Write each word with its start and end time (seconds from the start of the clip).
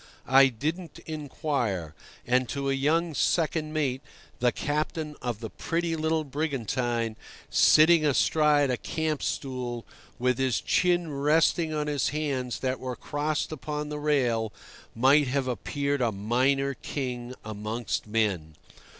I 0.25 0.47
didn't 0.47 0.97
inquire, 1.05 1.93
and 2.25 2.49
to 2.49 2.71
a 2.71 2.73
young 2.73 3.13
second 3.13 3.71
mate 3.71 4.01
the 4.39 4.51
captain 4.51 5.15
of 5.21 5.41
the 5.41 5.51
little 5.69 6.23
pretty 6.23 6.23
brigantine, 6.31 7.15
sitting 7.51 8.03
astride 8.03 8.71
a 8.71 8.77
camp 8.77 9.21
stool 9.21 9.85
with 10.17 10.39
his 10.39 10.59
chin 10.59 11.13
resting 11.13 11.71
on 11.71 11.85
his 11.85 12.09
hands 12.09 12.61
that 12.61 12.79
were 12.79 12.95
crossed 12.95 13.51
upon 13.51 13.89
the 13.89 13.99
rail, 13.99 14.51
might 14.95 15.27
have 15.27 15.47
appeared 15.47 16.01
a 16.01 16.11
minor 16.11 16.73
king 16.73 17.35
amongst 17.45 18.07
men. 18.07 18.55